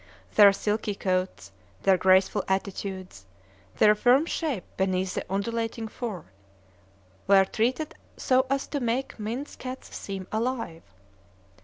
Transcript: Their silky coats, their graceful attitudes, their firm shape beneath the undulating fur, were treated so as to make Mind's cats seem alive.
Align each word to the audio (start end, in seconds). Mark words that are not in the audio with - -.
Their 0.33 0.51
silky 0.51 0.95
coats, 0.95 1.51
their 1.83 1.95
graceful 1.95 2.43
attitudes, 2.47 3.27
their 3.77 3.93
firm 3.93 4.25
shape 4.25 4.63
beneath 4.75 5.13
the 5.13 5.23
undulating 5.31 5.87
fur, 5.87 6.25
were 7.27 7.45
treated 7.45 7.93
so 8.17 8.47
as 8.49 8.65
to 8.69 8.79
make 8.79 9.19
Mind's 9.19 9.55
cats 9.55 9.95
seem 9.95 10.25
alive. 10.31 10.81